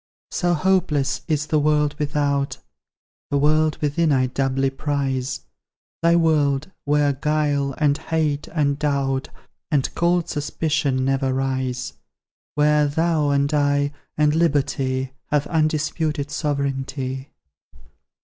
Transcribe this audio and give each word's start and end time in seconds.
So 0.31 0.55
hopeless 0.55 1.21
is 1.27 1.45
the 1.45 1.59
world 1.59 1.93
without; 1.99 2.57
The 3.29 3.37
world 3.37 3.77
within 3.81 4.11
I 4.11 4.25
doubly 4.25 4.71
prize; 4.71 5.41
Thy 6.01 6.15
world, 6.15 6.71
where 6.85 7.13
guile, 7.13 7.75
and 7.77 7.99
hate, 7.99 8.47
and 8.47 8.79
doubt, 8.79 9.29
And 9.69 9.93
cold 9.93 10.27
suspicion 10.27 11.05
never 11.05 11.31
rise; 11.35 11.93
Where 12.55 12.87
thou, 12.87 13.29
and 13.29 13.53
I, 13.53 13.93
and 14.17 14.33
Liberty, 14.33 15.11
Have 15.27 15.45
undisputed 15.45 16.31
sovereignty. 16.31 17.29